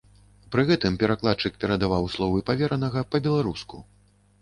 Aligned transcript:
Пры 0.55 0.63
гэтым 0.69 0.97
перакладчык 1.03 1.61
перадаваў 1.65 2.09
словы 2.17 2.43
паверанага 2.51 3.09
па-беларуску. 3.15 3.89